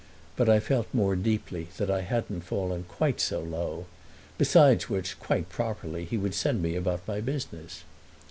[0.35, 6.05] But I felt more deeply that I hadn't fallen quite so low—besides which, quite properly,
[6.05, 7.83] he would send me about my business.